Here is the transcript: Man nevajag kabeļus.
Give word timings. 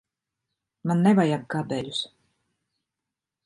Man 0.91 1.03
nevajag 1.09 1.45
kabeļus. 1.57 2.03